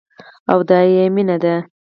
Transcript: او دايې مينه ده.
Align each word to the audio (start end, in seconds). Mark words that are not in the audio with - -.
او 0.51 0.59
دايې 0.69 1.03
مينه 1.15 1.35
ده. 1.43 1.55